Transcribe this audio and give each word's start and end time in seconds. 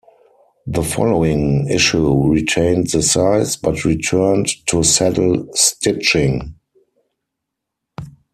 The 0.65 0.81
following 0.81 1.67
issue 1.69 2.27
retained 2.27 2.89
the 2.89 3.03
size, 3.03 3.55
but 3.55 3.85
returned 3.85 4.47
to 4.65 4.81
saddle-stitching. 4.83 6.55